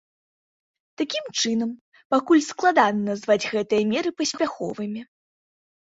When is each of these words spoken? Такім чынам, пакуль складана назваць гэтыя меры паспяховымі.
Такім 1.01 1.25
чынам, 1.41 1.75
пакуль 2.15 2.43
складана 2.49 3.01
назваць 3.13 3.41
гэтыя 3.55 3.83
меры 3.95 4.09
паспяховымі. 4.19 5.01